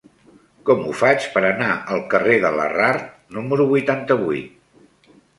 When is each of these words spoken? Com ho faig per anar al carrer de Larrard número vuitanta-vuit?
Com 0.67 0.79
ho 0.85 0.93
faig 1.01 1.25
per 1.33 1.41
anar 1.49 1.67
al 1.95 1.99
carrer 2.13 2.37
de 2.45 2.51
Larrard 2.59 3.03
número 3.39 3.67
vuitanta-vuit? 3.73 5.13